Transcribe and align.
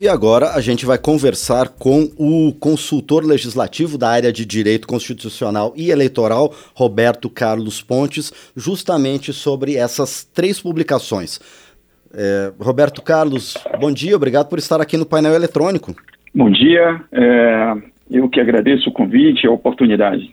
E 0.00 0.06
agora 0.06 0.50
a 0.54 0.60
gente 0.60 0.86
vai 0.86 0.96
conversar 0.96 1.70
com 1.70 2.08
o 2.16 2.52
consultor 2.52 3.24
legislativo 3.24 3.98
da 3.98 4.08
área 4.08 4.32
de 4.32 4.46
Direito 4.46 4.86
Constitucional 4.86 5.72
e 5.74 5.90
Eleitoral, 5.90 6.54
Roberto 6.72 7.28
Carlos 7.28 7.82
Pontes, 7.82 8.32
justamente 8.56 9.32
sobre 9.32 9.74
essas 9.74 10.22
três 10.22 10.60
publicações. 10.60 11.40
É, 12.14 12.52
Roberto 12.60 13.02
Carlos, 13.02 13.56
bom 13.80 13.90
dia, 13.90 14.14
obrigado 14.14 14.48
por 14.48 14.60
estar 14.60 14.80
aqui 14.80 14.96
no 14.96 15.04
painel 15.04 15.34
eletrônico. 15.34 15.92
Bom 16.32 16.48
dia, 16.48 17.00
é, 17.10 17.74
eu 18.08 18.28
que 18.28 18.40
agradeço 18.40 18.90
o 18.90 18.92
convite 18.92 19.42
e 19.42 19.48
a 19.48 19.50
oportunidade. 19.50 20.32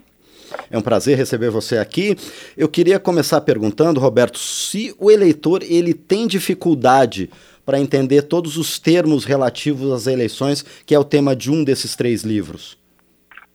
É 0.69 0.77
um 0.77 0.81
prazer 0.81 1.17
receber 1.17 1.49
você 1.49 1.79
aqui. 1.79 2.15
Eu 2.55 2.69
queria 2.69 2.99
começar 2.99 3.41
perguntando, 3.41 3.99
Roberto, 3.99 4.37
se 4.37 4.93
o 4.99 5.09
eleitor 5.09 5.63
ele 5.63 5.95
tem 5.95 6.27
dificuldade 6.27 7.31
para 7.65 7.79
entender 7.79 8.23
todos 8.23 8.57
os 8.57 8.77
termos 8.79 9.25
relativos 9.25 9.91
às 9.91 10.07
eleições, 10.07 10.61
que 10.85 10.93
é 10.93 10.99
o 10.99 11.03
tema 11.03 11.35
de 11.35 11.51
um 11.51 11.63
desses 11.63 11.95
três 11.95 12.23
livros? 12.23 12.77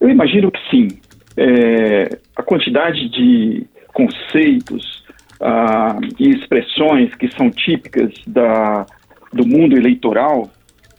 Eu 0.01 0.09
imagino 0.09 0.51
que 0.51 0.61
sim. 0.71 0.89
É, 1.37 2.19
a 2.35 2.43
quantidade 2.43 3.09
de 3.11 3.67
conceitos 3.93 5.05
ah, 5.41 5.99
e 6.19 6.31
expressões 6.31 7.15
que 7.15 7.31
são 7.37 7.51
típicas 7.51 8.13
da, 8.27 8.87
do 9.33 9.47
mundo 9.47 9.77
eleitoral 9.77 10.51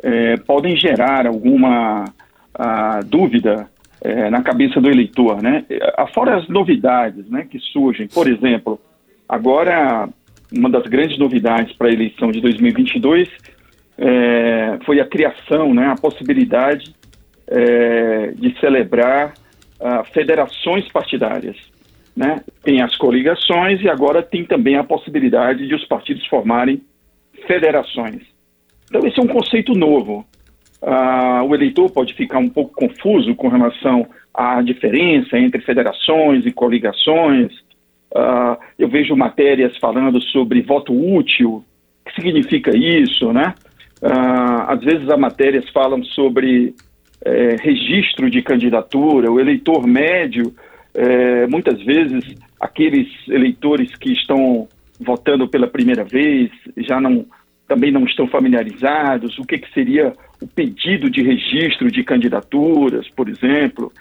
é, 0.01 0.37
podem 0.37 0.75
gerar 0.77 1.27
alguma 1.27 2.05
ah, 2.55 2.99
dúvida 3.05 3.67
é, 4.03 4.29
na 4.29 4.41
cabeça 4.41 4.81
do 4.81 4.89
eleitor, 4.89 5.41
né? 5.43 5.63
Fora 6.13 6.37
as 6.37 6.48
novidades, 6.48 7.29
né, 7.29 7.45
que 7.49 7.59
surgem, 7.59 8.07
por 8.07 8.27
exemplo, 8.27 8.79
agora 9.29 10.09
uma 10.51 10.69
das 10.69 10.83
grandes 10.83 11.17
novidades 11.17 11.75
para 11.75 11.87
a 11.87 11.93
eleição 11.93 12.31
de 12.31 12.41
2022 12.41 13.29
é, 13.97 14.79
foi 14.85 14.99
a 14.99 15.05
criação, 15.05 15.73
né, 15.73 15.87
a 15.87 15.95
possibilidade 15.95 16.93
é, 17.47 18.31
de 18.31 18.57
celebrar 18.59 19.34
uh, 19.79 20.03
federações 20.13 20.87
partidárias. 20.91 21.57
Né? 22.15 22.41
Tem 22.63 22.81
as 22.81 22.95
coligações 22.98 23.81
e 23.81 23.89
agora 23.89 24.21
tem 24.21 24.45
também 24.45 24.76
a 24.76 24.84
possibilidade 24.84 25.67
de 25.67 25.76
os 25.76 25.85
partidos 25.85 26.26
formarem 26.27 26.81
federações. 27.48 28.21
Então, 28.85 29.05
esse 29.05 29.20
é 29.20 29.23
um 29.23 29.27
conceito 29.27 29.73
novo. 29.73 30.26
Uh, 30.81 31.43
o 31.48 31.55
eleitor 31.55 31.89
pode 31.91 32.13
ficar 32.13 32.39
um 32.39 32.49
pouco 32.49 32.73
confuso 32.73 33.35
com 33.35 33.48
relação 33.48 34.07
à 34.33 34.61
diferença 34.61 35.37
entre 35.37 35.61
federações 35.61 36.45
e 36.45 36.51
coligações, 36.51 37.51
Uh, 38.13 38.57
eu 38.77 38.90
vejo 38.90 39.15
matérias 39.15 39.77
falando 39.77 40.21
sobre 40.21 40.62
voto 40.62 40.93
útil, 40.93 41.63
o 42.05 42.09
que 42.09 42.15
significa 42.15 42.76
isso, 42.76 43.31
né? 43.31 43.54
Uh, 44.01 44.63
às 44.67 44.81
vezes 44.81 45.09
as 45.09 45.20
matérias 45.20 45.70
falam 45.70 46.04
sobre 46.04 46.73
é, 47.23 47.55
registro 47.62 48.29
de 48.29 48.41
candidatura, 48.41 49.32
o 49.32 49.39
eleitor 49.39 49.85
médio, 49.85 50.54
é, 50.93 51.48
muitas 51.48 51.82
vezes 51.84 52.35
aqueles 52.59 53.07
eleitores 53.27 53.95
que 53.95 54.12
estão 54.12 54.67
votando 54.99 55.48
pela 55.48 55.67
primeira 55.67 56.04
vez 56.04 56.51
já 56.77 56.99
não 56.99 57.26
também 57.67 57.89
não 57.89 58.04
estão 58.04 58.27
familiarizados, 58.27 59.39
o 59.39 59.45
que, 59.45 59.57
que 59.57 59.73
seria 59.73 60.12
o 60.41 60.48
pedido 60.48 61.09
de 61.09 61.21
registro 61.21 61.89
de 61.89 62.04
candidaturas, 62.04 63.07
por 63.15 63.29
exemplo. 63.29 63.93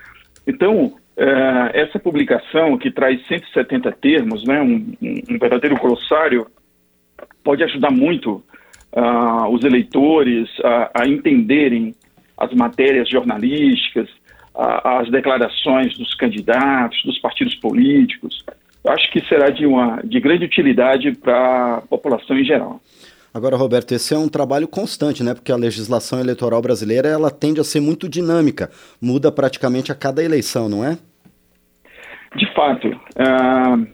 Então, 0.44 0.94
Uh, 1.16 1.68
essa 1.74 1.98
publicação, 1.98 2.78
que 2.78 2.90
traz 2.90 3.24
170 3.26 3.92
termos, 3.92 4.44
né, 4.44 4.60
um, 4.62 4.94
um 5.02 5.38
verdadeiro 5.38 5.76
glossário, 5.76 6.46
pode 7.44 7.62
ajudar 7.62 7.90
muito 7.90 8.42
uh, 8.92 9.48
os 9.50 9.64
eleitores 9.64 10.48
a, 10.64 11.02
a, 11.02 11.06
entenderem 11.06 11.94
as 12.38 12.52
matérias 12.54 13.08
jornalísticas, 13.08 14.08
a, 14.54 15.00
as 15.00 15.10
declarações 15.10 15.96
dos 15.98 16.14
candidatos, 16.14 17.02
dos 17.04 17.18
partidos 17.18 17.54
políticos. 17.56 18.44
Eu 18.82 18.92
acho 18.92 19.10
que 19.12 19.20
será 19.26 19.50
de, 19.50 19.66
uma, 19.66 20.00
de 20.02 20.18
grande 20.20 20.44
utilidade 20.44 21.12
para 21.12 21.76
a 21.76 21.80
população 21.82 22.38
em 22.38 22.44
geral. 22.44 22.80
Agora, 23.32 23.56
Roberto, 23.56 23.92
esse 23.92 24.12
é 24.12 24.18
um 24.18 24.28
trabalho 24.28 24.66
constante, 24.66 25.22
né? 25.22 25.34
Porque 25.34 25.52
a 25.52 25.56
legislação 25.56 26.18
eleitoral 26.18 26.60
brasileira 26.60 27.08
ela 27.08 27.30
tende 27.30 27.60
a 27.60 27.64
ser 27.64 27.80
muito 27.80 28.08
dinâmica, 28.08 28.70
muda 29.00 29.30
praticamente 29.30 29.92
a 29.92 29.94
cada 29.94 30.22
eleição, 30.22 30.68
não 30.68 30.84
é? 30.84 30.98
De 32.36 32.52
fato, 32.54 32.88
uh, 32.88 33.86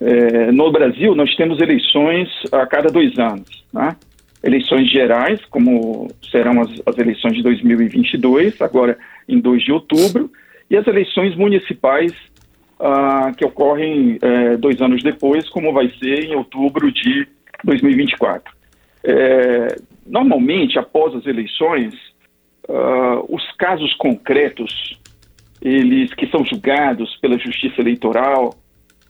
é, 0.00 0.52
no 0.52 0.72
Brasil 0.72 1.14
nós 1.14 1.34
temos 1.36 1.60
eleições 1.60 2.28
a 2.50 2.66
cada 2.66 2.88
dois 2.88 3.18
anos, 3.18 3.64
né? 3.72 3.94
Eleições 4.42 4.88
gerais, 4.90 5.40
como 5.50 6.08
serão 6.30 6.62
as, 6.62 6.70
as 6.86 6.96
eleições 6.96 7.34
de 7.34 7.42
2022, 7.42 8.60
agora 8.62 8.96
em 9.28 9.38
2 9.38 9.64
de 9.64 9.72
outubro, 9.72 10.30
e 10.70 10.76
as 10.76 10.86
eleições 10.86 11.34
municipais 11.36 12.12
uh, 12.78 13.34
que 13.36 13.44
ocorrem 13.44 14.16
uh, 14.16 14.56
dois 14.58 14.80
anos 14.80 15.02
depois, 15.02 15.48
como 15.50 15.72
vai 15.72 15.90
ser 15.98 16.24
em 16.24 16.34
outubro 16.34 16.90
de 16.90 17.26
2024. 17.64 18.57
É, 19.04 19.76
normalmente, 20.06 20.78
após 20.78 21.14
as 21.14 21.26
eleições, 21.26 21.94
uh, 22.68 23.24
os 23.28 23.50
casos 23.52 23.94
concretos 23.94 24.98
eles 25.60 26.12
que 26.14 26.26
são 26.28 26.44
julgados 26.44 27.16
pela 27.16 27.38
Justiça 27.38 27.80
Eleitoral 27.80 28.54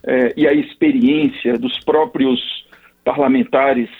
eh, 0.04 0.32
e 0.37 0.47
a 0.47 0.53
experiência 0.53 1.59
dos 1.59 1.78
próprios 1.84 2.41
parlamentares 3.04 3.91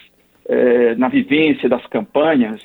eh, 0.49 0.94
na 0.97 1.09
vivência 1.09 1.69
das 1.69 1.87
campanhas, 1.87 2.60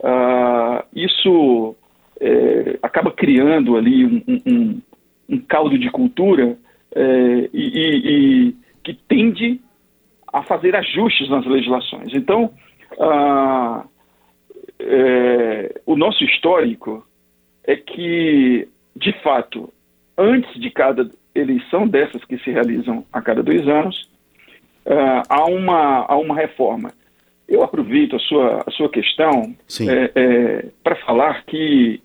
uh, 0.00 0.84
isso 0.94 1.74
eh, 2.20 2.78
acaba 2.82 3.10
criando 3.10 3.76
ali 3.76 4.04
um, 4.04 4.22
um, 4.46 4.82
um, 5.28 5.38
caldo 5.40 5.76
de 5.78 5.90
cultura 5.90 6.56
e, 6.94 7.48
e, 7.52 8.48
e, 8.48 8.56
que 8.82 8.94
tende 8.94 9.60
a 10.38 10.42
fazer 10.44 10.74
ajustes 10.76 11.28
nas 11.28 11.44
legislações. 11.46 12.12
Então, 12.14 12.52
uh, 12.96 13.88
o 15.84 15.96
nosso 15.96 16.24
histórico 16.24 17.06
é 17.64 17.76
que 17.76 18.68
de 18.98 19.12
fato, 19.22 19.72
antes 20.16 20.60
de 20.60 20.70
cada 20.70 21.08
eleição 21.34 21.86
dessas 21.86 22.24
que 22.24 22.36
se 22.38 22.50
realizam 22.50 23.04
a 23.12 23.22
cada 23.22 23.42
dois 23.42 23.66
anos, 23.68 24.08
uh, 24.86 25.22
há, 25.28 25.44
uma, 25.44 26.06
há 26.08 26.16
uma 26.16 26.34
reforma. 26.34 26.90
Eu 27.48 27.62
aproveito 27.62 28.16
a 28.16 28.18
sua, 28.18 28.64
a 28.66 28.70
sua 28.72 28.88
questão 28.90 29.54
é, 29.80 30.10
é, 30.14 30.68
para 30.82 30.96
falar 30.96 31.44
que 31.44 32.00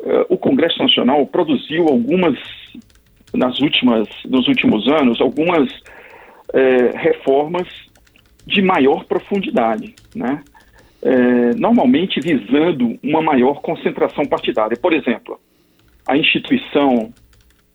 uh, 0.00 0.26
o 0.28 0.38
Congresso 0.38 0.78
Nacional 0.78 1.26
produziu 1.26 1.86
algumas, 1.88 2.38
nas 3.34 3.58
últimas, 3.60 4.08
nos 4.24 4.46
últimos 4.46 4.88
anos, 4.88 5.20
algumas 5.20 5.68
é, 6.52 6.96
reformas 6.96 7.68
de 8.46 8.62
maior 8.62 9.04
profundidade, 9.04 9.94
né? 10.14 10.42
É, 11.02 11.54
normalmente 11.54 12.20
visando 12.20 12.98
uma 13.02 13.22
maior 13.22 13.62
concentração 13.62 14.24
partidária. 14.26 14.76
Por 14.76 14.92
exemplo, 14.92 15.40
a 16.06 16.16
instituição 16.16 17.12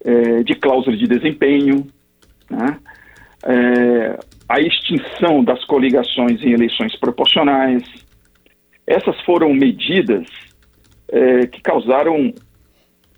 é, 0.03 0.43
de 0.43 0.53
cláusula 0.55 0.95
de 0.95 1.07
desempenho, 1.07 1.87
né? 2.49 2.77
é, 3.45 4.19
a 4.47 4.59
extinção 4.59 5.43
das 5.43 5.63
coligações 5.65 6.41
em 6.43 6.51
eleições 6.51 6.95
proporcionais. 6.99 7.83
Essas 8.85 9.19
foram 9.21 9.53
medidas 9.53 10.27
é, 11.09 11.47
que 11.47 11.61
causaram 11.61 12.33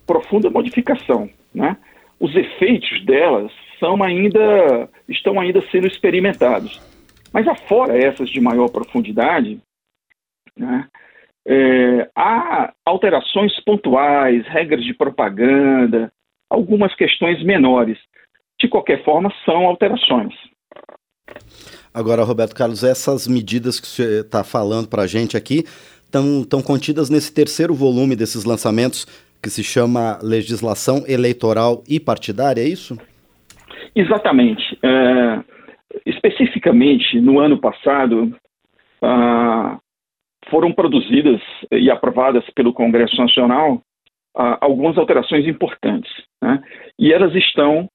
profunda 0.06 0.48
modificação. 0.48 1.28
Né? 1.54 1.76
Os 2.20 2.34
efeitos 2.34 3.04
delas 3.04 3.52
são 3.78 4.02
ainda, 4.02 4.88
estão 5.08 5.38
ainda 5.38 5.62
sendo 5.70 5.86
experimentados. 5.86 6.80
Mas 7.32 7.46
afora 7.46 7.96
essas 7.96 8.28
de 8.30 8.40
maior 8.40 8.68
profundidade, 8.68 9.60
né, 10.56 10.88
é, 11.46 12.10
há 12.14 12.72
alterações 12.84 13.52
pontuais, 13.64 14.46
regras 14.48 14.84
de 14.84 14.94
propaganda, 14.94 16.12
algumas 16.50 16.94
questões 16.94 17.42
menores. 17.42 17.98
De 18.60 18.68
qualquer 18.68 19.04
forma, 19.04 19.32
são 19.44 19.66
alterações. 19.66 20.34
Agora, 21.94 22.24
Roberto 22.24 22.54
Carlos, 22.54 22.82
essas 22.84 23.26
medidas 23.26 23.80
que 23.80 23.86
você 23.86 24.20
está 24.20 24.42
falando 24.42 24.88
para 24.88 25.02
a 25.02 25.06
gente 25.06 25.36
aqui 25.36 25.64
estão 26.04 26.62
contidas 26.62 27.10
nesse 27.10 27.32
terceiro 27.32 27.74
volume 27.74 28.16
desses 28.16 28.44
lançamentos 28.44 29.06
que 29.42 29.50
se 29.50 29.62
chama 29.62 30.18
Legislação 30.22 31.04
Eleitoral 31.06 31.82
e 31.88 32.00
Partidária, 32.00 32.60
é 32.60 32.68
isso? 32.68 32.98
Exatamente. 33.94 34.78
É, 34.82 35.44
especificamente, 36.06 37.20
no 37.20 37.40
ano 37.40 37.58
passado, 37.58 38.36
ah, 39.02 39.78
foram 40.50 40.72
produzidas 40.72 41.40
e 41.70 41.90
aprovadas 41.90 42.44
pelo 42.54 42.72
Congresso 42.72 43.16
Nacional 43.16 43.80
ah, 44.36 44.58
algumas 44.60 44.96
alterações 44.98 45.46
importantes. 45.46 46.10
Né? 46.42 46.62
E 46.98 47.12
elas 47.12 47.34
estão 47.34 47.88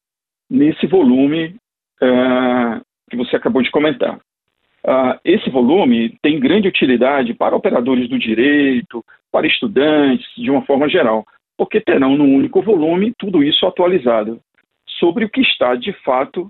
nesse 0.50 0.88
volume 0.88 1.56
ah, 2.02 2.82
que 3.10 3.18
você 3.18 3.36
acabou 3.36 3.62
de 3.62 3.72
comentar. 3.72 4.20
Uh, 4.86 5.18
esse 5.24 5.50
volume 5.50 6.18
tem 6.22 6.40
grande 6.40 6.68
utilidade 6.68 7.34
para 7.34 7.56
operadores 7.56 8.10
do 8.10 8.20
direito, 8.20 9.04
para 9.32 9.48
estudantes, 9.48 10.28
de 10.36 10.52
uma 10.52 10.66
forma 10.66 10.90
geral, 10.90 11.26
porque 11.58 11.80
terão 11.80 12.18
num 12.18 12.36
único 12.36 12.62
volume 12.62 13.14
tudo 13.18 13.42
isso 13.42 13.66
atualizado 13.66 14.40
sobre 15.00 15.26
o 15.26 15.30
que 15.30 15.42
está 15.42 15.76
de 15.76 15.94
fato 16.04 16.48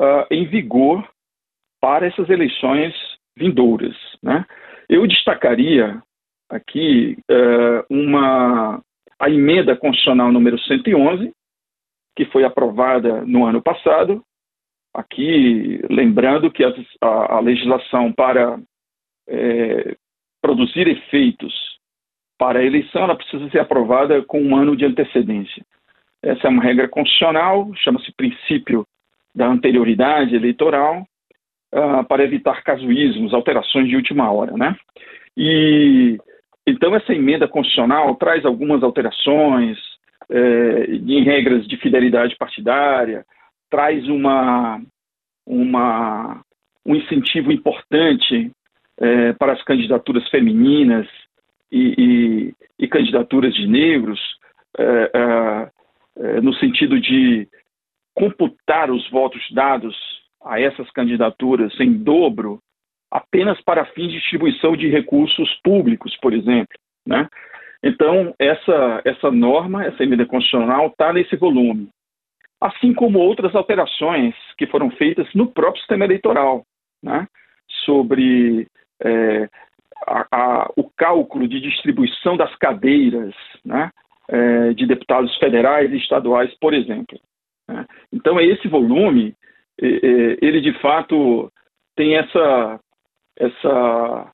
uh, 0.00 0.26
em 0.30 0.46
vigor 0.46 1.06
para 1.80 2.06
essas 2.06 2.30
eleições 2.30 2.94
vindouras. 3.36 3.96
Né? 4.22 4.44
Eu 4.88 5.06
destacaria 5.06 6.00
aqui 6.48 7.16
uh, 7.30 7.84
uma 7.90 8.80
a 9.18 9.30
emenda 9.30 9.76
constitucional 9.76 10.30
número 10.30 10.58
111, 10.58 11.32
que 12.16 12.24
foi 12.26 12.44
aprovada 12.44 13.22
no 13.22 13.46
ano 13.46 13.62
passado. 13.62 14.22
Aqui, 14.94 15.80
lembrando 15.90 16.50
que 16.50 16.62
a, 16.64 16.72
a, 17.36 17.40
legislação 17.40 18.12
para 18.12 18.60
é, 19.28 19.96
produzir 20.40 20.86
efeitos 20.86 21.52
para 22.38 22.60
a 22.60 22.64
eleição, 22.64 23.02
ela 23.02 23.16
precisa 23.16 23.48
ser 23.50 23.58
aprovada 23.58 24.22
com 24.22 24.40
um 24.40 24.56
ano 24.56 24.76
de 24.76 24.84
antecedência. 24.84 25.64
Essa 26.22 26.46
é 26.46 26.50
uma 26.50 26.62
regra 26.62 26.88
constitucional, 26.88 27.70
chama-se 27.76 28.12
princípio 28.12 28.86
da 29.34 29.46
anterioridade 29.46 30.34
eleitoral, 30.34 31.04
uh, 31.74 32.04
para 32.06 32.24
evitar 32.24 32.62
casuísmos, 32.62 33.34
alterações 33.34 33.88
de 33.88 33.96
última 33.96 34.30
hora, 34.30 34.56
né? 34.56 34.76
E 35.36 36.18
então 36.66 36.94
essa 36.94 37.12
emenda 37.12 37.46
constitucional 37.48 38.14
traz 38.14 38.44
algumas 38.44 38.82
alterações 38.82 39.76
é, 40.30 40.86
em 40.88 41.22
regras 41.22 41.66
de 41.66 41.76
fidelidade 41.76 42.36
partidária, 42.36 43.26
traz 43.74 44.06
uma, 44.06 44.80
uma 45.44 46.40
um 46.86 46.94
incentivo 46.94 47.50
importante 47.50 48.52
é, 49.00 49.32
para 49.32 49.52
as 49.52 49.64
candidaturas 49.64 50.28
femininas 50.28 51.08
e, 51.72 51.94
e, 51.98 52.54
e 52.78 52.86
candidaturas 52.86 53.52
de 53.52 53.66
negros, 53.66 54.20
é, 54.78 55.10
é, 55.12 55.70
é 56.18 56.40
no 56.40 56.54
sentido 56.54 57.00
de 57.00 57.48
computar 58.14 58.92
os 58.92 59.10
votos 59.10 59.42
dados 59.50 59.96
a 60.44 60.60
essas 60.60 60.88
candidaturas 60.92 61.72
em 61.80 61.94
dobro 61.94 62.60
apenas 63.10 63.60
para 63.62 63.86
fins 63.86 64.12
de 64.12 64.20
distribuição 64.20 64.76
de 64.76 64.88
recursos 64.88 65.52
públicos, 65.64 66.16
por 66.22 66.32
exemplo. 66.32 66.78
Né? 67.04 67.28
Então, 67.82 68.32
essa, 68.38 69.02
essa 69.04 69.32
norma, 69.32 69.84
essa 69.84 70.04
emenda 70.04 70.24
constitucional, 70.26 70.86
está 70.86 71.12
nesse 71.12 71.34
volume. 71.34 71.88
Assim 72.64 72.94
como 72.94 73.18
outras 73.18 73.54
alterações 73.54 74.34
que 74.56 74.66
foram 74.66 74.90
feitas 74.92 75.28
no 75.34 75.46
próprio 75.48 75.80
sistema 75.80 76.06
eleitoral, 76.06 76.64
né? 77.02 77.28
sobre 77.84 78.66
é, 79.02 79.48
a, 80.06 80.26
a, 80.32 80.70
o 80.74 80.88
cálculo 80.96 81.46
de 81.46 81.60
distribuição 81.60 82.38
das 82.38 82.54
cadeiras 82.56 83.34
né? 83.62 83.90
é, 84.28 84.72
de 84.72 84.86
deputados 84.86 85.36
federais 85.36 85.92
e 85.92 85.96
estaduais, 85.98 86.54
por 86.58 86.72
exemplo. 86.72 87.20
Né? 87.68 87.84
Então, 88.10 88.40
esse 88.40 88.66
volume, 88.66 89.34
ele 89.78 90.62
de 90.62 90.72
fato 90.80 91.52
tem 91.94 92.16
essa, 92.16 92.80
essa, 93.36 94.32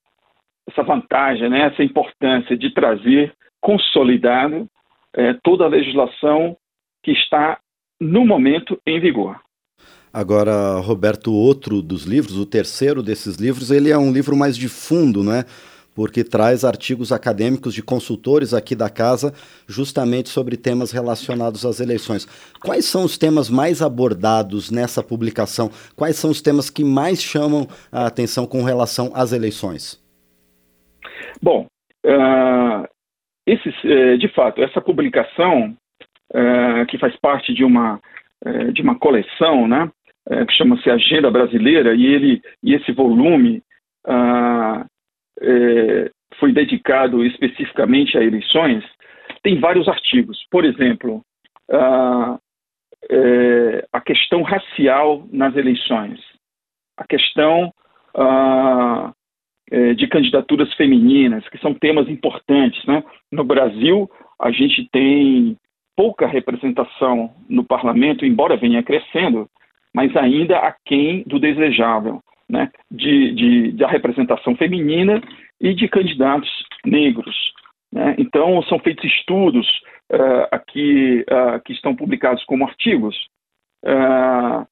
essa 0.68 0.82
vantagem, 0.84 1.48
né? 1.48 1.62
essa 1.62 1.82
importância 1.82 2.56
de 2.56 2.72
trazer 2.72 3.34
consolidado 3.60 4.68
é, 5.14 5.34
toda 5.42 5.64
a 5.64 5.68
legislação 5.68 6.56
que 7.02 7.10
está, 7.10 7.58
no 8.00 8.24
momento, 8.24 8.80
em 8.86 9.00
vigor. 9.00 9.38
Agora, 10.12 10.78
Roberto, 10.80 11.32
outro 11.32 11.80
dos 11.80 12.04
livros, 12.04 12.36
o 12.36 12.46
terceiro 12.46 13.02
desses 13.02 13.36
livros, 13.36 13.70
ele 13.70 13.90
é 13.90 13.98
um 13.98 14.12
livro 14.12 14.36
mais 14.36 14.56
de 14.56 14.68
fundo, 14.68 15.22
não 15.22 15.32
é? 15.32 15.44
porque 15.94 16.24
traz 16.24 16.64
artigos 16.64 17.12
acadêmicos 17.12 17.74
de 17.74 17.82
consultores 17.82 18.54
aqui 18.54 18.74
da 18.74 18.88
casa, 18.88 19.32
justamente 19.68 20.28
sobre 20.28 20.56
temas 20.56 20.92
relacionados 20.92 21.66
às 21.66 21.80
eleições. 21.80 22.26
Quais 22.60 22.84
são 22.84 23.04
os 23.04 23.18
temas 23.18 23.50
mais 23.50 23.82
abordados 23.82 24.70
nessa 24.70 25.02
publicação? 25.02 25.70
Quais 25.96 26.16
são 26.16 26.30
os 26.30 26.40
temas 26.40 26.70
que 26.70 26.84
mais 26.84 27.20
chamam 27.22 27.66
a 27.90 28.06
atenção 28.06 28.46
com 28.46 28.62
relação 28.62 29.10
às 29.14 29.32
eleições? 29.32 30.02
Bom, 31.42 31.66
uh, 32.06 32.88
esses, 33.46 33.74
uh, 33.84 34.18
de 34.18 34.28
fato, 34.34 34.62
essa 34.62 34.80
publicação, 34.80 35.76
uh, 36.32 36.86
que 36.86 36.98
faz 36.98 37.16
parte 37.16 37.52
de 37.52 37.64
uma, 37.64 38.00
eh, 38.44 38.72
de 38.72 38.82
uma 38.82 38.98
coleção, 38.98 39.66
né, 39.68 39.90
que 40.46 40.52
chama-se 40.54 40.88
Agenda 40.88 41.30
Brasileira, 41.30 41.94
e, 41.94 42.06
ele, 42.06 42.42
e 42.62 42.74
esse 42.74 42.92
volume 42.92 43.62
é, 45.40 46.10
foi 46.38 46.52
dedicado 46.52 47.24
especificamente 47.24 48.16
a 48.16 48.22
eleições, 48.22 48.84
tem 49.42 49.58
vários 49.58 49.88
artigos. 49.88 50.38
Por 50.50 50.64
exemplo, 50.64 51.22
a, 51.70 52.38
é, 53.10 53.86
a 53.92 54.00
questão 54.00 54.42
racial 54.42 55.26
nas 55.32 55.56
eleições, 55.56 56.20
a 56.96 57.06
questão 57.06 57.72
a, 58.14 59.12
é, 59.70 59.94
de 59.94 60.06
candidaturas 60.08 60.72
femininas, 60.74 61.48
que 61.48 61.58
são 61.58 61.72
temas 61.74 62.08
importantes. 62.08 62.84
Né? 62.84 63.02
No 63.32 63.44
Brasil, 63.44 64.10
a 64.40 64.50
gente 64.50 64.88
tem 64.90 65.56
pouca 65.96 66.26
representação 66.26 67.30
no 67.48 67.64
parlamento, 67.64 68.24
embora 68.24 68.56
venha 68.56 68.82
crescendo, 68.82 69.48
mas 69.94 70.14
ainda 70.16 70.58
aquém 70.58 71.22
do 71.26 71.38
desejável 71.38 72.20
né, 72.48 72.70
de, 72.90 73.32
de, 73.32 73.72
da 73.72 73.88
representação 73.88 74.56
feminina 74.56 75.22
e 75.60 75.72
de 75.74 75.88
candidatos 75.88 76.50
negros. 76.84 77.36
Né? 77.92 78.16
Então, 78.18 78.62
são 78.64 78.78
feitos 78.78 79.04
estudos 79.04 79.66
uh, 80.12 80.48
aqui 80.50 81.24
uh, 81.30 81.62
que 81.64 81.72
estão 81.72 81.94
publicados 81.94 82.44
como 82.44 82.64
artigos, 82.64 83.16
uh, 83.84 84.66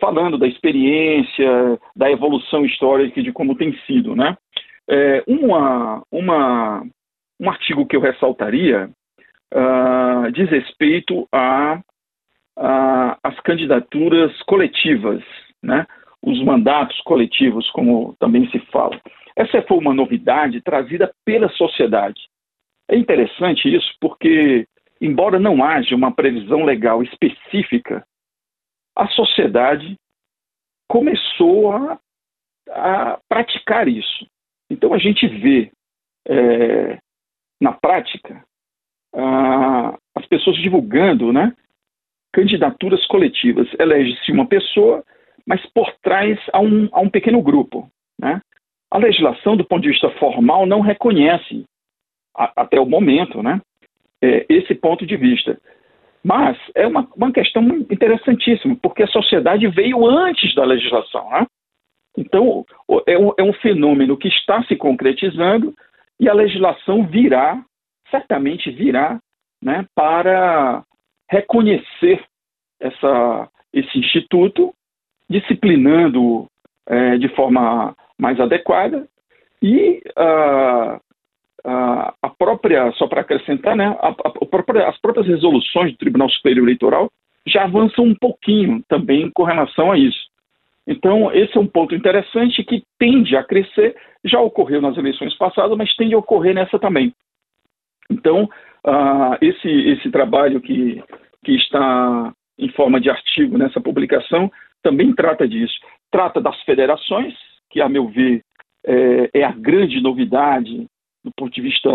falando 0.00 0.38
da 0.38 0.46
experiência, 0.46 1.78
da 1.94 2.10
evolução 2.10 2.64
histórica 2.64 3.22
de 3.22 3.32
como 3.32 3.56
tem 3.56 3.76
sido. 3.86 4.14
Né? 4.14 4.36
É, 4.88 5.24
uma, 5.26 6.02
uma, 6.12 6.84
um 7.40 7.50
artigo 7.50 7.86
que 7.86 7.96
eu 7.96 8.00
ressaltaria 8.00 8.90
diz 10.32 10.50
respeito 10.50 11.28
a, 11.32 11.80
a, 12.56 13.18
as 13.22 13.38
candidaturas 13.40 14.32
coletivas, 14.42 15.22
né? 15.62 15.86
os 16.22 16.42
mandatos 16.42 17.00
coletivos, 17.02 17.70
como 17.70 18.14
também 18.18 18.50
se 18.50 18.58
fala. 18.70 19.00
Essa 19.36 19.62
foi 19.62 19.78
uma 19.78 19.94
novidade 19.94 20.60
trazida 20.62 21.12
pela 21.24 21.48
sociedade. 21.50 22.20
É 22.88 22.96
interessante 22.96 23.72
isso 23.72 23.92
porque, 24.00 24.66
embora 25.00 25.38
não 25.38 25.62
haja 25.62 25.94
uma 25.94 26.12
previsão 26.12 26.64
legal 26.64 27.02
específica, 27.02 28.04
a 28.96 29.06
sociedade 29.08 29.96
começou 30.88 31.72
a, 31.72 31.98
a 32.70 33.20
praticar 33.28 33.86
isso. 33.88 34.26
Então 34.70 34.94
a 34.94 34.98
gente 34.98 35.26
vê 35.28 35.70
é, 36.26 36.98
na 37.60 37.72
prática 37.72 38.42
a, 39.16 39.98
as 40.14 40.26
pessoas 40.26 40.56
divulgando 40.56 41.32
né, 41.32 41.52
candidaturas 42.32 43.04
coletivas. 43.06 43.68
Elege-se 43.78 44.30
uma 44.30 44.46
pessoa 44.46 45.02
mas 45.46 45.64
por 45.66 45.90
trás 46.02 46.38
há 46.52 46.60
um, 46.60 46.88
há 46.92 47.00
um 47.00 47.08
pequeno 47.08 47.40
grupo. 47.40 47.88
Né? 48.20 48.40
A 48.90 48.98
legislação, 48.98 49.56
do 49.56 49.64
ponto 49.64 49.82
de 49.82 49.90
vista 49.90 50.10
formal, 50.18 50.66
não 50.66 50.80
reconhece, 50.80 51.64
a, 52.36 52.52
até 52.62 52.80
o 52.80 52.86
momento, 52.86 53.42
né, 53.42 53.60
é, 54.20 54.44
esse 54.48 54.74
ponto 54.74 55.06
de 55.06 55.16
vista. 55.16 55.58
Mas 56.24 56.58
é 56.74 56.86
uma, 56.86 57.08
uma 57.16 57.32
questão 57.32 57.62
interessantíssima, 57.88 58.76
porque 58.82 59.04
a 59.04 59.08
sociedade 59.08 59.68
veio 59.68 60.04
antes 60.04 60.52
da 60.56 60.64
legislação. 60.64 61.30
Né? 61.30 61.46
Então, 62.18 62.64
é 63.06 63.16
um, 63.16 63.32
é 63.38 63.42
um 63.44 63.52
fenômeno 63.52 64.16
que 64.16 64.26
está 64.26 64.64
se 64.64 64.74
concretizando 64.74 65.72
e 66.18 66.28
a 66.28 66.34
legislação 66.34 67.06
virá, 67.06 67.62
certamente 68.10 68.70
virá, 68.70 69.20
né, 69.62 69.86
para 69.94 70.82
reconhecer 71.30 72.22
essa, 72.80 73.48
esse 73.72 73.98
instituto 73.98 74.72
disciplinando 75.28 76.46
é, 76.86 77.18
de 77.18 77.28
forma 77.30 77.96
mais 78.18 78.38
adequada 78.38 79.08
e 79.62 80.02
uh, 80.16 80.96
uh, 81.66 82.12
a 82.22 82.28
própria, 82.38 82.92
só 82.92 83.06
para 83.06 83.22
acrescentar, 83.22 83.74
né, 83.74 83.86
a, 84.00 84.08
a 84.08 84.46
própria, 84.46 84.88
as 84.88 84.98
próprias 85.00 85.26
resoluções 85.26 85.92
do 85.92 85.98
Tribunal 85.98 86.28
Superior 86.30 86.64
Eleitoral 86.64 87.10
já 87.46 87.64
avançam 87.64 88.04
um 88.04 88.14
pouquinho 88.14 88.82
também 88.88 89.30
com 89.30 89.44
relação 89.44 89.90
a 89.90 89.98
isso. 89.98 90.26
Então, 90.86 91.32
esse 91.32 91.56
é 91.56 91.60
um 91.60 91.66
ponto 91.66 91.94
interessante 91.94 92.62
que 92.62 92.82
tende 92.98 93.36
a 93.36 93.42
crescer, 93.42 93.96
já 94.24 94.40
ocorreu 94.40 94.80
nas 94.80 94.96
eleições 94.96 95.36
passadas, 95.36 95.76
mas 95.76 95.94
tende 95.96 96.14
a 96.14 96.18
ocorrer 96.18 96.54
nessa 96.54 96.78
também. 96.78 97.12
Então, 98.10 98.44
uh, 98.86 99.36
esse, 99.40 99.68
esse 99.68 100.10
trabalho 100.10 100.60
que, 100.60 101.02
que 101.44 101.52
está 101.52 102.32
em 102.58 102.70
forma 102.70 103.00
de 103.00 103.10
artigo 103.10 103.58
nessa 103.58 103.80
publicação 103.80 104.50
também 104.82 105.14
trata 105.14 105.46
disso. 105.48 105.74
Trata 106.10 106.40
das 106.40 106.60
federações, 106.62 107.34
que, 107.70 107.80
a 107.80 107.88
meu 107.88 108.08
ver, 108.08 108.42
é, 108.86 109.40
é 109.40 109.44
a 109.44 109.52
grande 109.52 110.00
novidade 110.00 110.86
do 111.24 111.30
ponto 111.36 111.52
de 111.52 111.60
vista 111.60 111.90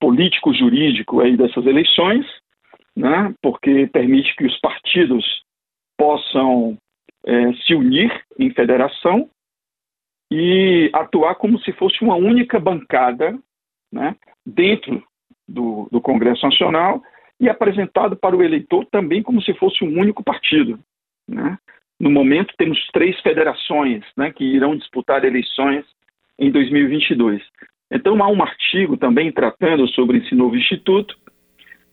político-jurídico 0.00 1.20
aí 1.20 1.36
dessas 1.36 1.66
eleições, 1.66 2.24
né, 2.96 3.34
porque 3.42 3.86
permite 3.88 4.34
que 4.36 4.46
os 4.46 4.58
partidos 4.60 5.24
possam 5.98 6.76
é, 7.24 7.52
se 7.54 7.74
unir 7.74 8.10
em 8.38 8.50
federação 8.50 9.28
e 10.30 10.90
atuar 10.92 11.34
como 11.36 11.58
se 11.60 11.72
fosse 11.72 12.02
uma 12.02 12.14
única 12.14 12.58
bancada 12.58 13.38
né, 13.92 14.16
dentro 14.46 15.02
do, 15.48 15.88
do 15.90 16.00
Congresso 16.00 16.44
Nacional 16.46 17.02
e 17.40 17.48
apresentado 17.48 18.16
para 18.16 18.36
o 18.36 18.42
eleitor 18.42 18.86
também 18.90 19.22
como 19.22 19.42
se 19.42 19.52
fosse 19.54 19.84
um 19.84 19.98
único 19.98 20.22
partido. 20.22 20.78
Né? 21.28 21.58
No 21.98 22.10
momento, 22.10 22.54
temos 22.56 22.78
três 22.92 23.18
federações 23.20 24.02
né, 24.16 24.32
que 24.32 24.44
irão 24.44 24.76
disputar 24.76 25.24
eleições 25.24 25.84
em 26.38 26.50
2022. 26.50 27.42
Então, 27.90 28.22
há 28.22 28.28
um 28.28 28.42
artigo 28.42 28.96
também 28.96 29.30
tratando 29.30 29.86
sobre 29.88 30.18
esse 30.18 30.34
novo 30.34 30.56
instituto. 30.56 31.16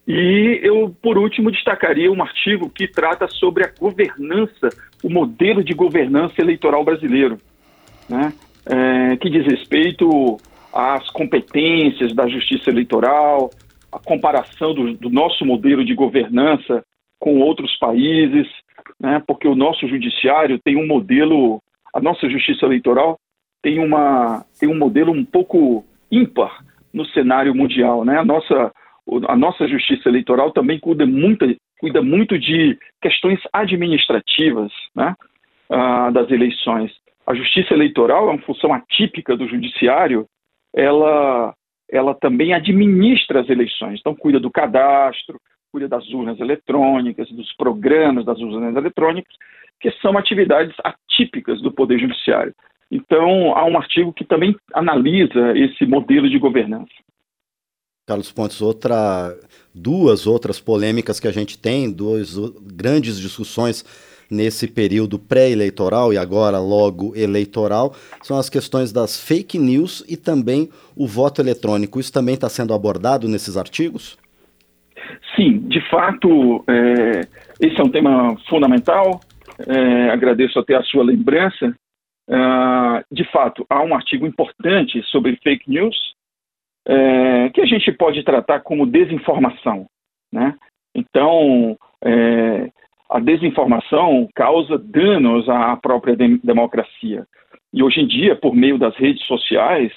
E 0.08 0.60
eu, 0.64 0.96
por 1.02 1.18
último, 1.18 1.52
destacaria 1.52 2.12
um 2.12 2.24
artigo 2.24 2.70
que 2.70 2.88
trata 2.88 3.28
sobre 3.28 3.66
a 3.66 3.72
governança, 3.80 4.70
o 5.04 5.10
modelo 5.10 5.64
de 5.64 5.74
governança 5.74 6.42
eleitoral 6.42 6.84
brasileiro, 6.84 7.38
né? 8.10 8.34
É, 8.66 9.18
que 9.18 9.30
diz 9.30 9.46
respeito 9.46 10.38
às 10.74 11.10
competências 11.10 12.14
da 12.14 12.28
justiça 12.28 12.70
eleitoral, 12.70 13.50
a 13.92 14.00
comparação 14.00 14.74
do, 14.74 14.94
do 14.94 15.10
nosso 15.10 15.46
modelo 15.46 15.84
de 15.84 15.94
governança 15.94 16.84
com 17.20 17.40
outros 17.40 17.76
países, 17.78 18.48
né? 19.00 19.22
porque 19.28 19.48
o 19.48 19.56
nosso 19.56 19.88
judiciário 19.88 20.60
tem 20.64 20.78
um 20.78 20.88
modelo, 20.88 21.62
a 21.94 22.00
nossa 22.00 22.30
justiça 22.30 22.66
eleitoral 22.66 23.20
tem, 23.62 23.80
uma, 23.80 24.46
tem 24.60 24.70
um 24.70 24.78
modelo 24.78 25.12
um 25.12 25.26
pouco 25.26 25.86
ímpar 26.12 26.64
no 26.94 27.06
cenário 27.08 27.54
mundial. 27.54 28.06
Né? 28.06 28.18
A, 28.18 28.26
nossa, 28.26 28.72
a 29.28 29.36
nossa 29.36 29.68
justiça 29.68 30.08
eleitoral 30.08 30.52
também 30.52 30.80
cuida 30.80 31.06
muito, 31.06 31.46
cuida 31.80 32.02
muito 32.02 32.40
de 32.40 32.78
questões 33.02 33.40
administrativas 33.52 34.72
né? 34.96 35.16
ah, 35.70 36.10
das 36.12 36.30
eleições. 36.32 36.92
A 37.28 37.34
justiça 37.36 37.74
eleitoral 37.74 38.30
é 38.30 38.32
uma 38.32 38.42
função 38.42 38.74
atípica 38.74 39.36
do 39.36 39.48
judiciário, 39.48 40.26
ela, 40.76 41.54
ela 41.90 42.14
também 42.16 42.54
administra 42.54 43.42
as 43.42 43.50
eleições, 43.50 44.00
então 44.00 44.16
cuida 44.16 44.40
do 44.40 44.52
cadastro, 44.52 45.40
cuida 45.72 45.88
das 45.88 46.08
urnas 46.10 46.40
eletrônicas, 46.40 47.30
dos 47.32 47.52
programas 47.56 48.26
das 48.26 48.40
urnas 48.40 48.76
eletrônicas, 48.76 49.34
que 49.80 49.92
são 50.02 50.18
atividades 50.18 50.76
atípicas 50.84 51.62
do 51.62 51.72
Poder 51.72 52.00
Judiciário. 52.00 52.54
Então, 52.92 53.56
há 53.56 53.66
um 53.66 53.78
artigo 53.78 54.12
que 54.12 54.26
também 54.26 54.56
analisa 54.74 55.56
esse 55.56 55.86
modelo 55.86 56.28
de 56.30 56.40
governança. 56.40 56.92
Carlos 58.08 58.32
Pontes, 58.32 58.60
outra, 58.60 59.38
duas 59.74 60.26
outras 60.26 60.60
polêmicas 60.60 61.20
que 61.20 61.28
a 61.28 61.32
gente 61.32 61.60
tem, 61.60 61.92
duas 61.92 62.36
grandes 62.74 63.20
discussões 63.20 63.86
nesse 64.30 64.68
período 64.68 65.18
pré-eleitoral 65.18 66.14
e 66.14 66.18
agora 66.18 66.60
logo 66.60 67.16
eleitoral, 67.16 67.94
são 68.22 68.38
as 68.38 68.50
questões 68.50 68.92
das 68.92 69.20
fake 69.20 69.58
news 69.58 70.04
e 70.08 70.16
também 70.16 70.70
o 70.96 71.08
voto 71.08 71.42
eletrônico. 71.42 72.00
Isso 72.00 72.14
também 72.14 72.36
está 72.36 72.50
sendo 72.50 72.74
abordado 72.74 73.28
nesses 73.28 73.58
artigos? 73.58 74.18
Sim, 75.36 75.60
de 75.68 75.82
fato, 75.90 76.64
é, 76.68 77.22
esse 77.60 77.80
é 77.80 77.84
um 77.84 77.90
tema 77.90 78.36
fundamental. 78.48 79.20
É, 79.68 80.10
agradeço 80.10 80.60
até 80.60 80.76
a 80.76 80.84
sua 80.84 81.04
lembrança. 81.04 81.74
Uh, 82.30 83.04
de 83.12 83.24
fato, 83.32 83.66
há 83.68 83.82
um 83.82 83.96
artigo 83.96 84.28
importante 84.28 85.02
sobre 85.10 85.40
fake 85.44 85.68
news 85.68 85.96
é, 86.88 87.50
que 87.50 87.62
a 87.62 87.66
gente 87.66 87.92
pode 87.92 88.24
tratar 88.24 88.60
como 88.62 88.86
desinformação. 88.86 89.88
Né? 90.32 90.56
Então, 90.94 91.78
é, 92.04 92.70
a 93.10 93.20
desinformação 93.20 94.28
causa 94.36 94.78
danos 94.78 95.48
à 95.50 95.76
própria 95.76 96.16
de 96.16 96.38
democracia. 96.40 97.26
E 97.74 97.82
hoje 97.82 98.02
em 98.02 98.08
dia, 98.08 98.36
por 98.36 98.56
meio 98.56 98.78
das 98.78 98.96
redes 98.96 99.26
sociais, 99.26 99.92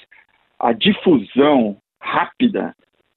a 0.59 0.73
difusão 0.73 1.77
rápida 2.01 2.75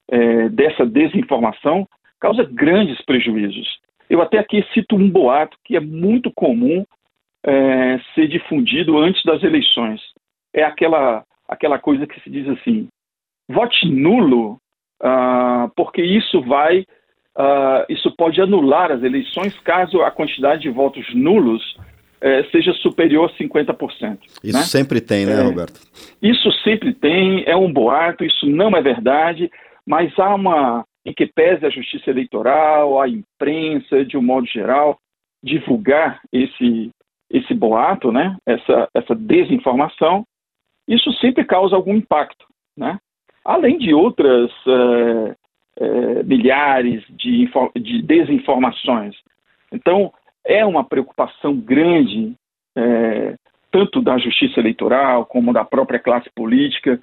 é, 0.08 0.48
dessa 0.48 0.84
desinformação 0.84 1.86
causa 2.20 2.44
grandes 2.44 3.00
prejuízos. 3.04 3.78
Eu 4.08 4.22
até 4.22 4.38
aqui 4.38 4.64
cito 4.72 4.96
um 4.96 5.10
boato 5.10 5.56
que 5.64 5.76
é 5.76 5.80
muito 5.80 6.30
comum 6.32 6.84
é, 7.44 7.98
ser 8.14 8.28
difundido 8.28 8.98
antes 8.98 9.22
das 9.24 9.42
eleições. 9.42 10.00
É 10.54 10.62
aquela, 10.62 11.24
aquela 11.48 11.78
coisa 11.78 12.06
que 12.06 12.20
se 12.20 12.30
diz 12.30 12.48
assim: 12.48 12.88
vote 13.48 13.86
nulo, 13.88 14.58
ah, 15.02 15.70
porque 15.76 16.02
isso 16.02 16.40
vai, 16.42 16.84
ah, 17.36 17.84
isso 17.88 18.10
pode 18.16 18.40
anular 18.40 18.90
as 18.90 19.02
eleições 19.02 19.58
caso 19.60 20.00
a 20.02 20.10
quantidade 20.10 20.62
de 20.62 20.70
votos 20.70 21.04
nulos 21.14 21.76
é, 22.20 22.44
seja 22.44 22.72
superior 22.74 23.30
a 23.30 23.42
50%. 23.42 24.18
Isso 24.42 24.56
né? 24.56 24.64
sempre 24.64 25.00
tem, 25.00 25.26
né, 25.26 25.38
é, 25.38 25.42
Roberto? 25.42 25.80
Isso 26.22 26.50
sempre 26.64 26.94
tem, 26.94 27.44
é 27.46 27.54
um 27.54 27.70
boato, 27.70 28.24
isso 28.24 28.46
não 28.46 28.74
é 28.76 28.80
verdade, 28.80 29.50
mas 29.86 30.18
há 30.18 30.34
uma, 30.34 30.84
em 31.04 31.12
que 31.12 31.26
pese 31.26 31.66
a 31.66 31.70
justiça 31.70 32.10
eleitoral, 32.10 33.00
a 33.00 33.08
imprensa, 33.08 34.04
de 34.04 34.16
um 34.16 34.22
modo 34.22 34.46
geral, 34.46 34.98
divulgar 35.42 36.20
esse, 36.32 36.90
esse 37.30 37.52
boato, 37.52 38.10
né, 38.10 38.36
essa, 38.46 38.88
essa 38.94 39.14
desinformação, 39.14 40.24
isso 40.88 41.12
sempre 41.14 41.44
causa 41.44 41.76
algum 41.76 41.94
impacto, 41.94 42.46
né? 42.76 42.98
Além 43.44 43.78
de 43.78 43.92
outras 43.92 44.50
é, 44.66 45.36
é, 45.78 46.22
milhares 46.22 47.02
de, 47.10 47.48
de, 47.76 48.02
desinformações. 48.02 49.14
Então, 49.72 50.12
é 50.44 50.64
uma 50.64 50.84
preocupação 50.84 51.56
grande, 51.56 52.34
é, 52.76 53.34
tanto 53.70 54.00
da 54.00 54.16
justiça 54.18 54.60
eleitoral 54.60 55.26
como 55.26 55.52
da 55.52 55.64
própria 55.64 55.98
classe 55.98 56.30
política, 56.34 56.98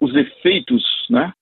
os 0.00 0.12
efeitos 0.16 0.82
né, 1.08 1.32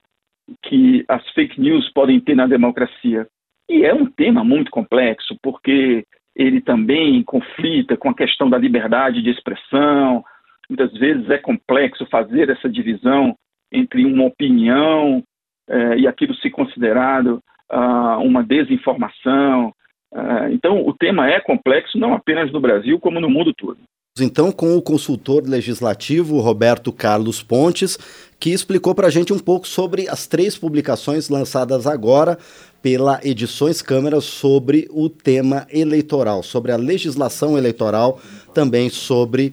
que 0.63 1.05
as 1.09 1.27
fake 1.31 1.59
news 1.61 1.91
podem 1.93 2.21
ter 2.21 2.35
na 2.35 2.47
democracia. 2.47 3.27
E 3.69 3.85
é 3.85 3.93
um 3.93 4.07
tema 4.07 4.43
muito 4.43 4.71
complexo, 4.71 5.37
porque 5.43 6.05
ele 6.35 6.61
também 6.61 7.23
conflita 7.23 7.97
com 7.97 8.09
a 8.09 8.15
questão 8.15 8.49
da 8.49 8.57
liberdade 8.57 9.21
de 9.21 9.31
expressão. 9.31 10.25
Muitas 10.69 10.93
vezes 10.93 11.29
é 11.29 11.39
complexo 11.39 12.07
fazer 12.07 12.49
essa 12.49 12.69
divisão 12.69 13.35
entre 13.73 14.05
uma 14.07 14.25
opinião 14.25 15.23
eh, 15.69 15.99
e 15.99 16.07
aquilo 16.07 16.35
ser 16.37 16.51
considerado 16.51 17.43
ah, 17.71 18.19
uma 18.19 18.43
desinformação. 18.43 19.73
Ah, 20.15 20.49
então, 20.51 20.87
o 20.87 20.95
tema 20.95 21.29
é 21.29 21.41
complexo 21.41 21.99
não 21.99 22.15
apenas 22.15 22.51
no 22.53 22.61
Brasil, 22.61 22.99
como 22.99 23.21
no 23.21 23.29
mundo 23.29 23.53
todo. 23.55 23.79
Então, 24.21 24.51
com 24.51 24.77
o 24.77 24.83
consultor 24.83 25.45
legislativo 25.47 26.41
Roberto 26.41 26.93
Carlos 26.93 27.43
Pontes, 27.43 27.97
que 28.41 28.51
explicou 28.51 28.95
para 28.95 29.07
a 29.07 29.11
gente 29.11 29.33
um 29.33 29.39
pouco 29.39 29.67
sobre 29.67 30.09
as 30.09 30.27
três 30.27 30.57
publicações 30.57 31.29
lançadas 31.29 31.87
agora 31.87 32.37
pela 32.83 33.21
Edições 33.23 33.83
Câmara 33.83 34.21
sobre 34.21 34.89
o 34.91 35.09
tema 35.09 35.67
eleitoral, 35.71 36.43
sobre 36.43 36.73
a 36.73 36.77
legislação 36.77 37.57
eleitoral, 37.57 38.21
também 38.55 38.89
sobre 38.89 39.53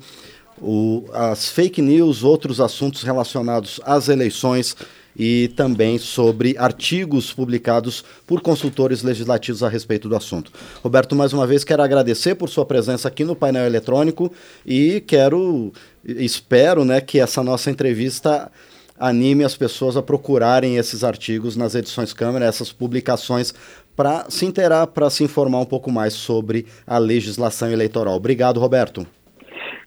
o, 0.59 1.05
as 1.13 1.49
fake 1.49 1.81
news, 1.81 2.23
outros 2.23 2.61
assuntos 2.61 3.03
relacionados 3.03 3.79
às 3.85 4.09
eleições 4.09 4.75
e 5.15 5.49
também 5.55 5.97
sobre 5.97 6.55
artigos 6.57 7.33
publicados 7.33 8.03
por 8.27 8.41
consultores 8.41 9.03
legislativos 9.03 9.63
a 9.63 9.69
respeito 9.69 10.09
do 10.09 10.15
assunto. 10.15 10.51
Roberto, 10.83 11.15
mais 11.15 11.33
uma 11.33 11.47
vez 11.47 11.63
quero 11.63 11.81
agradecer 11.81 12.35
por 12.35 12.49
sua 12.49 12.65
presença 12.65 13.07
aqui 13.07 13.23
no 13.23 13.35
painel 13.35 13.65
eletrônico 13.65 14.31
e 14.65 15.01
quero, 15.07 15.71
espero, 16.03 16.83
né, 16.83 16.99
que 16.99 17.19
essa 17.19 17.43
nossa 17.43 17.71
entrevista 17.71 18.51
anime 18.99 19.43
as 19.43 19.55
pessoas 19.55 19.97
a 19.97 20.01
procurarem 20.01 20.77
esses 20.77 21.03
artigos 21.03 21.55
nas 21.55 21.75
edições 21.75 22.13
Câmara, 22.13 22.45
essas 22.45 22.71
publicações 22.71 23.53
para 23.95 24.29
se 24.29 24.45
inteirar, 24.45 24.87
para 24.87 25.09
se 25.09 25.23
informar 25.23 25.59
um 25.59 25.65
pouco 25.65 25.91
mais 25.91 26.13
sobre 26.13 26.65
a 26.85 26.97
legislação 26.97 27.71
eleitoral. 27.71 28.15
Obrigado, 28.15 28.59
Roberto. 28.59 29.05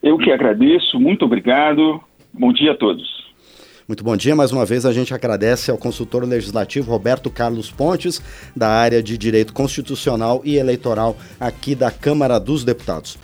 Eu 0.03 0.17
que 0.19 0.31
agradeço, 0.31 0.99
muito 0.99 1.25
obrigado. 1.25 2.01
Bom 2.33 2.53
dia 2.53 2.73
a 2.73 2.77
todos. 2.77 3.18
Muito 3.89 4.05
bom 4.05 4.15
dia. 4.19 4.37
Mais 4.37 4.53
uma 4.53 4.67
vez 4.67 4.85
a 4.85 4.93
gente 4.93 5.15
agradece 5.15 5.71
ao 5.71 5.79
consultor 5.79 6.23
legislativo 6.23 6.91
Roberto 6.91 7.31
Carlos 7.31 7.71
Pontes, 7.71 8.21
da 8.55 8.69
área 8.69 9.03
de 9.03 9.17
Direito 9.17 9.55
Constitucional 9.55 10.43
e 10.45 10.59
Eleitoral 10.59 11.17
aqui 11.41 11.75
da 11.75 11.91
Câmara 11.91 12.39
dos 12.39 12.65
Deputados. 12.65 13.17